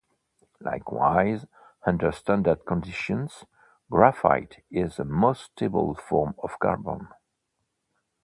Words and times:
Likewise, 0.59 1.45
under 1.85 2.11
standard 2.11 2.65
conditions, 2.65 3.45
graphite 3.91 4.63
is 4.71 4.95
the 4.97 5.05
most 5.05 5.51
stable 5.51 5.93
form 5.93 6.33
of 6.41 6.57
carbon. 6.57 7.09